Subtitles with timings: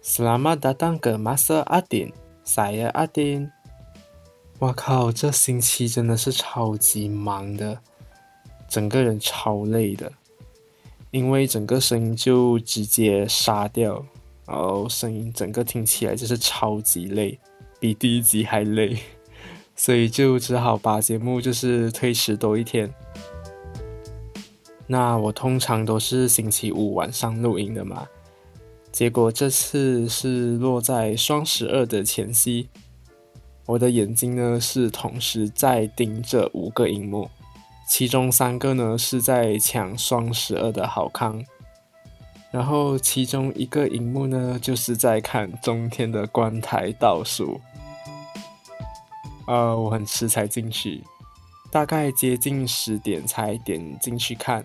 [0.00, 3.52] Selamat datang ke masa Adin, saya Adin。
[4.56, 7.78] 我靠，这星期真的是超级忙的，
[8.66, 10.10] 整个人超累的，
[11.10, 14.02] 因为整个声音就直接杀掉，
[14.46, 17.38] 然后声音整个听起来就是超级累，
[17.78, 18.96] 比第一集还累，
[19.76, 22.90] 所以就只好把节目就是推迟多一天。
[24.86, 28.08] 那我通常都是星期五晚上录音的嘛，
[28.92, 32.68] 结果这次是落在双十二的前夕，
[33.66, 37.30] 我的眼睛呢是同时在盯着五个荧幕，
[37.88, 41.42] 其中三个呢是在抢双十二的好康，
[42.50, 47.60] 然后其中一个荧幕呢就是在看中天的观台倒数，
[49.46, 51.04] 呃，我很迟才进去，
[51.70, 54.64] 大概接近十点才点进去看。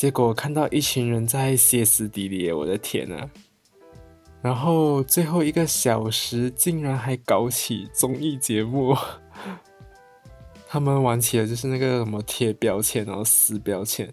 [0.00, 3.28] 结果看到一群人在歇斯底里，我的天呐！
[4.40, 8.96] 然后最后一个小时竟然还搞起综艺节目，
[10.66, 14.10] 他们玩起了就是那个什么贴标签，然后撕标签，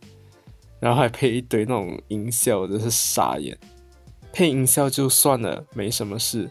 [0.82, 3.58] 然后还配一堆那种音效，真是傻眼。
[4.34, 6.50] 配音效就算了，没什么事，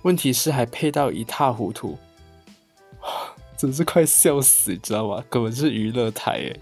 [0.00, 1.98] 问题是还配到一塌糊涂，
[3.54, 5.22] 真是快笑死，你知道吧？
[5.28, 6.60] 根本是娱乐台诶。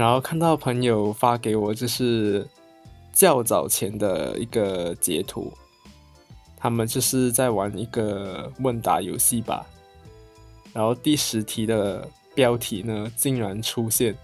[0.00, 2.48] 然后看到朋友发给我，就是
[3.12, 5.52] 较早前的一个截图，
[6.56, 9.66] 他们就是在玩一个问答游戏吧。
[10.72, 14.16] 然后第十题的标题呢，竟然出现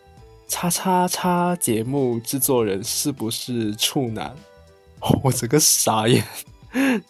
[0.46, 4.36] “叉叉叉”节目制作人是不是处男？
[5.24, 6.22] 我这个傻眼，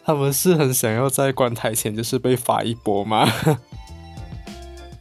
[0.04, 3.28] 他们是很想要在关台前就是被罚一波吗？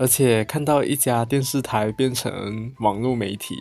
[0.02, 3.56] 而且看到一家电视台变成网络媒体，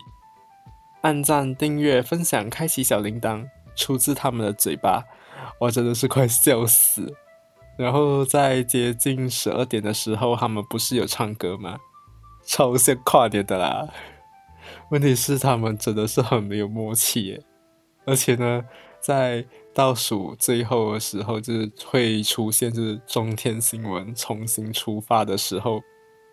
[1.01, 5.05] 按赞、订阅、分享、开启小铃铛，出自他们的嘴巴，
[5.59, 7.13] 我真的是快笑死。
[7.77, 11.77] 然后在接近十二点的时候，他们不是有唱歌吗？
[12.43, 13.87] 超像跨年的啦。
[14.89, 17.43] 问题是他们真的是很没有默契耶。
[18.03, 18.65] 而且呢，
[18.99, 19.45] 在
[19.75, 25.79] 倒数最后的时候，就是会出现就是中天新闻重新出发的时候。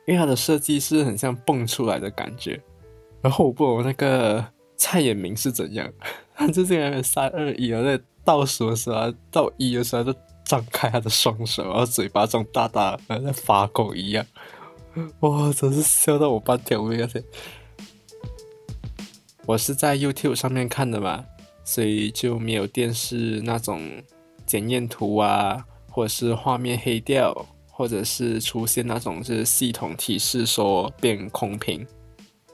[0.09, 2.59] 因为它的设计是很像蹦出来的感觉，
[3.21, 4.43] 然后我不懂那个
[4.75, 5.87] 蔡衍明是怎样，
[6.35, 10.15] 他就这样三二一，然后在倒数的时候到一的时候就
[10.47, 14.25] 张开他的双手，然后嘴巴张大大，然后在发狗一样，
[15.21, 17.09] 哇，真是笑到我半条命啊！
[19.45, 21.23] 我是在 YouTube 上面看的嘛，
[21.65, 24.03] 所以就没有电视那种
[24.47, 27.47] 检验图啊，或者是画面黑掉。
[27.79, 31.87] 或者是出现那种就是系统提示说变空屏，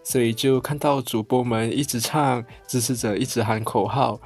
[0.03, 4.21] 所以就看到主播们一直唱，支持者一直喊口号，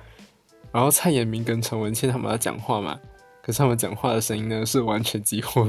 [0.73, 2.99] 然后蔡衍明跟陈文茜他们要讲话嘛，
[3.41, 5.69] 可是他们讲话的声音呢是完全几乎，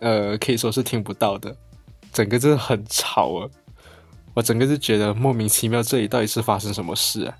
[0.00, 1.56] 呃可以说是听不到的，
[2.12, 3.48] 整个真的很吵啊，
[4.34, 7.38] 我整个就觉得莫名其妙，这里到底是发生什么事啊？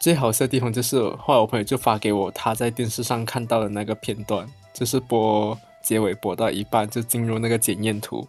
[0.00, 4.48] 最好笑的地方就是，后来我朋友就发给我他在电视上看到的那个片段。
[4.72, 8.26] 就是播结尾播到一半就进入那个检验图，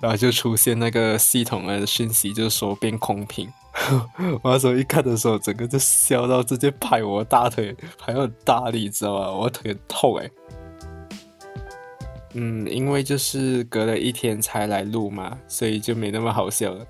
[0.00, 3.52] 然后就出现那个系统的讯息，就是说变空屏。
[4.42, 9.32] 我那时候一看的时候，整个就笑到直接拍我大腿，还很大力，知道吧？
[9.32, 10.30] 我腿痛哎。
[12.34, 16.86] 嗯，因为就是隔了一天才来录嘛，所以就没那么好笑了。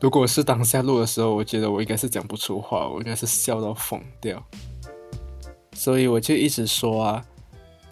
[0.00, 4.42] 如果是当下录的时候，我觉得我应该是讲不出话，我应该是笑到疯掉。
[5.74, 7.24] 所以我就一直说啊。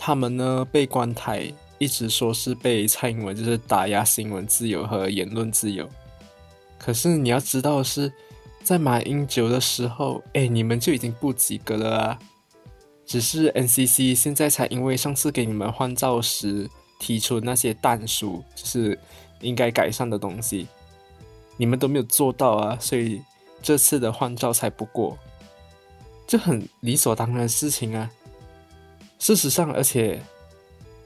[0.02, 5.86] 他们呢被关台，一直说是被蔡英文就是打压新闻自由和言论自由。
[6.78, 8.10] 可是你要知道是，
[8.64, 12.18] 在马英九的时候，哎，你们就已经不及格了啊！
[13.04, 16.66] 只是 NCC 现在才因为上次给你们换照时
[16.98, 18.98] 提出那些弹书，就是
[19.42, 20.66] 应该改善的东西，
[21.58, 23.20] 你们都没有做到啊，所以
[23.60, 25.18] 这次的换照才不过，
[26.26, 28.10] 这很理所当然的事情啊。
[29.20, 30.20] 事实上，而且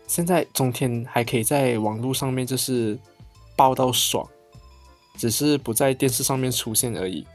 [0.06, 2.99] 现在中天还可以在网络上面就是
[3.56, 4.26] 报到爽，
[5.19, 7.26] 只是不在电视上面出现而已。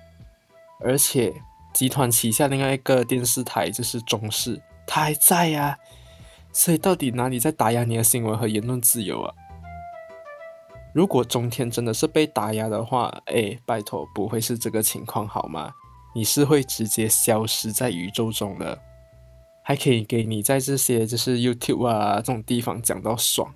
[0.79, 1.33] 而且
[1.73, 5.77] 集团旗下另外一个电视台就是中视，它还在呀。
[6.53, 9.33] 所以到底哪里在打压你的新闻和言论自由啊？
[10.93, 15.73] 如果中天真的是被打压的话，哎，拜托，不会是这个情况好吗？
[16.15, 18.81] 你是会直接消失在宇宙中的。
[19.69, 23.53] 还可以给你在这些就是 YouTube 啊这种地方讲到爽，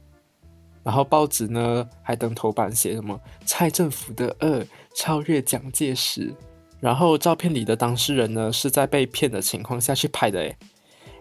[0.83, 4.63] 然后报纸呢还登头版写什么蔡政府的恶
[4.95, 6.31] 超越蒋介石，
[6.79, 10.55] 然后照片里的当事人呢是在被骗的情况下去拍的，诶，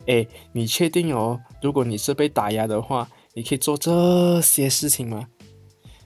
[0.09, 1.41] 诶，你确定哦？
[1.63, 5.27] 如果你是被打压的话，你可以做这些事情吗？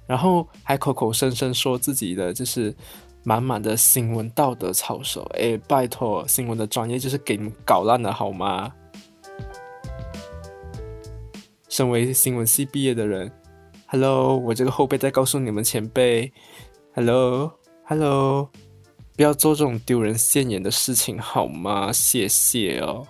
[0.07, 2.73] 然后还口口声声说自己的就是
[3.29, 8.73] 满满的新闻道德操守，诶，拜托，新闻的专业就是给你们搞烂了好吗？
[11.69, 13.33] 身为新闻系毕业的人
[13.89, 16.33] ，Hello，我这个后辈在告诉你们前辈
[16.95, 18.49] ，Hello，Hello。
[19.17, 21.91] 不要做这种丢人现眼的事情，好吗？
[21.93, 23.05] 谢谢哦。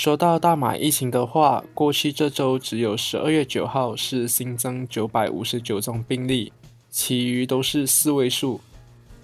[0.00, 6.50] 说到大马疫情的话，过去这周只有十二月九号是新增九百五十九宗病例，
[6.88, 8.62] 其余都是四位数，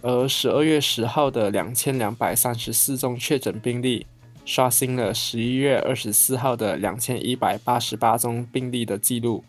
[0.02, 4.06] 而十二月十号的两千两百三十四宗确诊病例。
[4.44, 9.42] 刷新了十一月二十四号的两千一百八十八宗病例的记录。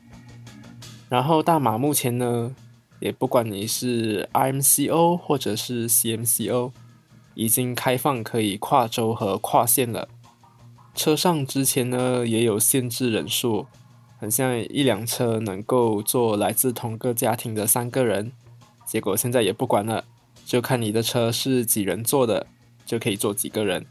[1.10, 2.56] 然后大马目前呢，
[3.02, 6.72] 也不管你是 RMCO 或者是 CMCO，
[7.36, 10.08] 已经开放可以跨州和跨县了。
[10.98, 13.68] 车上之前呢也有限制人数，
[14.18, 18.32] 很像一辆车能够坐来自同个家庭的三个人，
[18.84, 20.04] 结果现在也不管了，
[20.44, 22.48] 就看你的车是几人坐的，
[22.84, 23.86] 就可以坐几个人。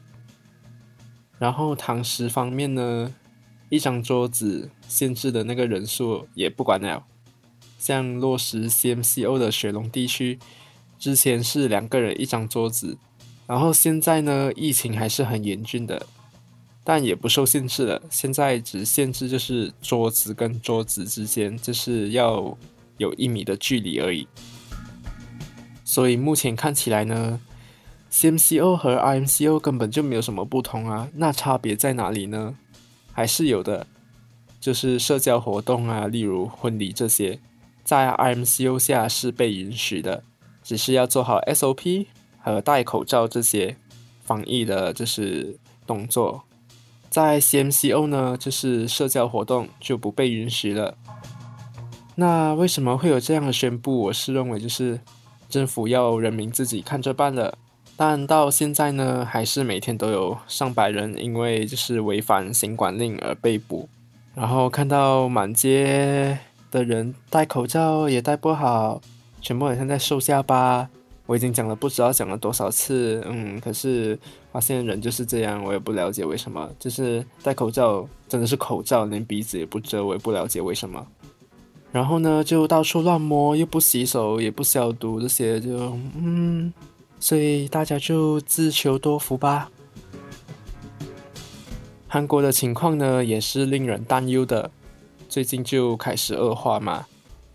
[1.38, 3.14] 然后堂食方面呢，
[3.69, 7.05] 一张桌子限制的那个人数也不管了。
[7.79, 10.41] 像落实 CMCO 的雪龙地区，
[10.99, 12.99] 之前是两个人一张桌子，
[13.47, 16.05] 然后现在呢，疫情还是很严峻的，
[16.87, 18.00] 但也不受限制了。
[18.09, 22.56] 现在只限制就是桌子跟桌子之间就是要
[22.99, 24.29] 有一米的距离而已。
[25.85, 27.41] 所以目前看起来呢。
[28.09, 32.56] CMCO 和 RMCO 根本就没有什么不同啊，那差别在哪里呢？
[33.12, 33.87] 还是有的，
[34.59, 37.41] 就是社交活动啊，例如婚礼这些，
[37.85, 40.23] 在 RMCO 下是被允许的，
[40.62, 42.06] 只是要做好 SOP
[42.38, 43.77] 和戴口罩这些
[44.25, 46.46] 防疫的，就是动作。
[47.17, 50.99] 在 CMCO 呢，就是社交活动就不被允许了。
[52.17, 54.01] 那为什么会有这样的宣布？
[54.01, 55.01] 我是认为就是
[55.49, 57.57] 政府要人民自己看着办了。
[57.97, 63.89] 但到现在呢，还是每天都有上百人因为就是违反行管令而被捕，
[64.35, 66.39] 然后看到满街
[66.71, 69.01] 的人戴口罩也戴不好，
[69.41, 70.91] 全部好像在瘦下巴。
[71.26, 74.19] 我已经讲了不知道讲了多少次，嗯，可是
[74.52, 81.06] 发现人就是这样，我也不了解为什么，就是戴口罩真的是口罩，连鼻子也不遮，我也不了解为什么。
[81.93, 86.73] 然后呢，就到处乱摸，又不洗手，也不消毒，这些就嗯。
[87.19, 89.70] 所以大家就自求多福吧。
[92.06, 94.70] 韩国的情况呢，也是令人担忧的。
[95.26, 97.06] 最近就开始恶化嘛。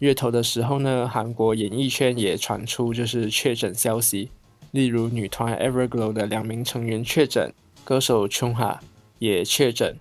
[0.01, 4.29] 月头的时候呢，韩国演艺圈也传出就是确诊消息，
[4.71, 7.53] 例如女团 Everglow 的两名成员确诊，
[7.83, 8.79] 歌手 Chungha
[9.19, 9.95] 也确诊，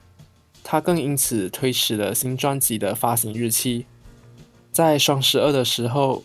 [0.65, 3.87] 他更因此推迟了新专辑的发行日期。
[4.73, 6.25] 在双十二的时候。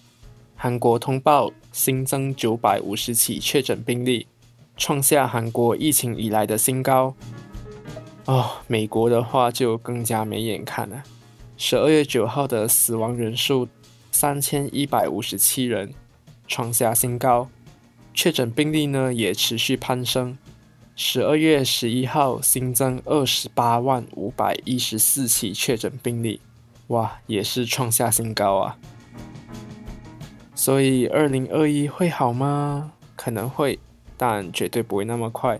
[0.57, 4.25] 韩国通报新增九百五十起确诊病例，
[4.77, 7.13] 创下韩国疫情以来的新高。
[8.23, 11.03] 哦，美国的话就更加没眼看了。
[11.57, 13.67] 十二月九号的死亡人数
[14.11, 15.93] 三千一百五十七人，
[16.47, 17.49] 创下新高。
[18.13, 20.37] 确诊病例呢也持续攀升。
[20.95, 26.39] 十二月十一号新增二十八万五百一十四起确诊病例，
[26.87, 28.77] 哇，也是创下新高啊。
[30.53, 32.93] 所以，二零二一会好吗？
[33.15, 33.79] 可能会，
[34.15, 35.59] 但绝对不会那么快。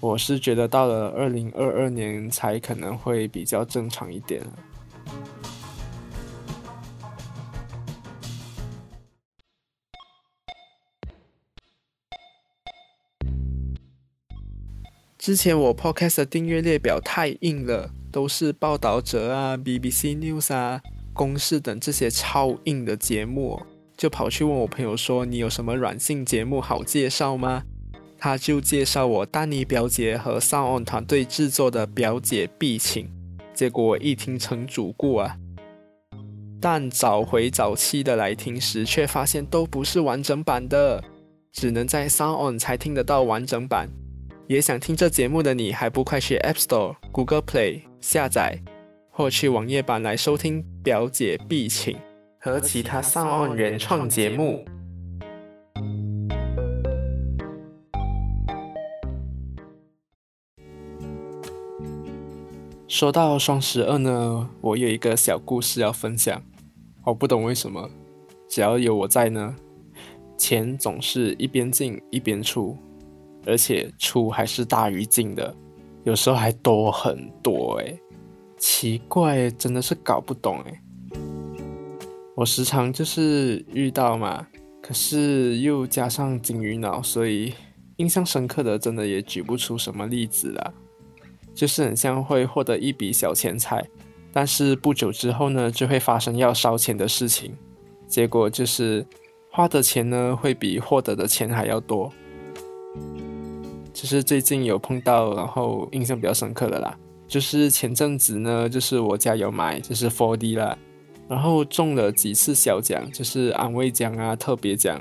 [0.00, 4.42] 我是觉得到了二零二二年才可能会比较正常一点。
[15.24, 20.82] 之前我 Podcast 的订阅列表太硬了，都是报道者啊、BBC News 啊、
[21.14, 23.62] 公式等这些超硬的节目。
[23.96, 27.62] 就跑去问我朋友说：“你有什么软性节目好介绍吗？”
[28.20, 33.06] 他就介绍我丹尼表姐和 Sound 团队制作的《表姐必请》，
[33.54, 35.38] 结果一听成主顾啊！
[36.60, 41.02] 但找回早期的来听时，却发现都不是完整版的，
[41.50, 43.88] 只能在 Sound 才听得到完整版。
[44.46, 48.60] 也想听这节目的你，还不快去 App Store、Google Play 下载，
[49.10, 51.94] 或去网页版来收听《表姐必请》。
[52.38, 54.66] 和其他上岸原创节目。
[62.86, 66.42] 说到双十二呢，我有一个小故事要分享。
[67.02, 67.88] 我不懂为什么，
[68.46, 69.56] 只要有我在呢，
[70.36, 72.76] 钱总是一边进一边出，
[73.46, 75.54] 而且出还是大于进的，
[76.04, 77.98] 有时候还多很多诶，
[78.56, 80.80] 奇怪，真的是搞不懂诶。
[82.34, 84.46] 我时常就是遇到嘛，
[84.82, 87.54] 可是又加上金鱼脑，所以
[87.96, 90.74] 印象深刻的真的也举不出什么例子了。
[91.54, 93.86] 就是很像会获得一笔小钱财，
[94.32, 97.54] 但是不久之后呢，就会发生要烧钱的事情，
[98.08, 99.06] 结果就是
[99.52, 102.12] 花的钱呢会比获得的钱还要多。
[103.94, 106.94] 就是最近有碰到，然后印象比较深刻的啦，
[107.26, 110.76] 就是前阵子呢，就是我家有买，就是 4D 啦，
[111.28, 115.00] 然后中了几次小奖，就是安慰奖啊、特别奖，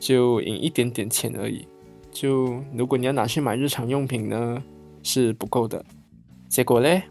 [0.00, 1.68] 就赢一点点钱而已。
[2.10, 4.60] 就如果你要拿去买日常用品呢？
[5.02, 5.82] 是不够的，
[6.46, 7.04] 结果嘞，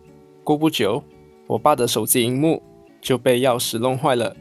[0.44, 1.04] 过不久，
[1.48, 2.62] 我爸的手机荧幕
[3.02, 4.36] 就被钥匙弄坏了，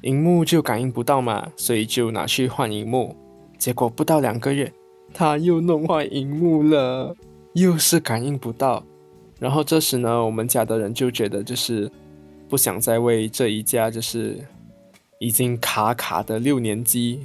[0.00, 3.14] 荧幕就感应不到嘛，所以就拿去换荧幕，
[3.58, 4.72] 结果不到两个月，
[5.18, 7.16] 他又弄坏荧幕了，
[7.54, 8.84] 又是感应不到，
[9.40, 11.90] 然后这时呢，我们家的人就觉得就是
[12.50, 14.38] 不想再为这一家就是
[15.18, 17.20] 已经卡卡的六年机，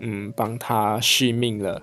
[0.00, 1.80] 嗯，帮他续命了。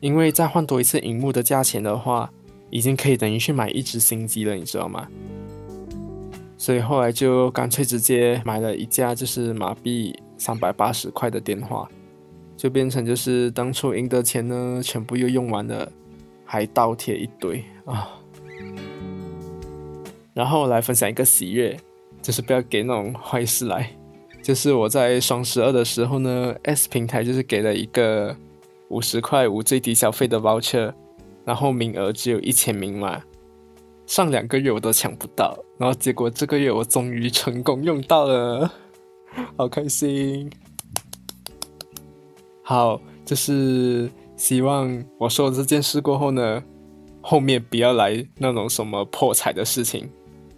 [0.00, 2.32] 因为再换多一次荧幕的价钱的话，
[2.70, 5.06] 已经可以等于去买一只新机了，你知道吗？
[6.56, 11.86] 所以后来就干脆直接买了一架就是马币三百八十块的电话，
[12.66, 15.88] 就变成就是当初赢的钱呢，全部又用完了，
[16.44, 18.08] 还倒贴一堆啊。
[20.34, 21.76] 然后来分享一个喜悦，
[22.20, 23.90] 就是不要给那种坏事来，
[24.42, 28.36] 就是我在双十二的时候呢，S 平台就是给了一个。
[28.88, 30.94] 五十块无最低消费的包车，
[31.44, 33.20] 然后名额只有一千名嘛。
[34.06, 38.72] 上两个月我都抢不到，然后结果这个月我终于成功用到了，
[39.56, 40.48] 好开心。
[42.68, 46.60] 好，就是希望我说这件事过后呢，
[47.20, 50.10] 后面不要来那种什么破财的事情，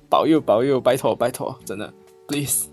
[0.08, 1.92] 保佑保佑，拜托拜托，真的
[2.26, 2.68] ，please。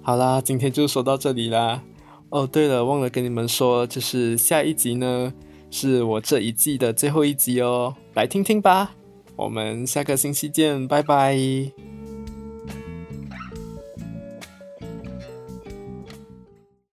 [0.00, 1.82] 好啦，今天就说到这里啦。
[2.30, 5.30] 哦，对了，忘了跟你们说，就是下一集呢，
[5.70, 8.92] 是我这一季的最后一集哦，来听听吧。
[9.36, 11.97] 我们下个星期见，拜拜。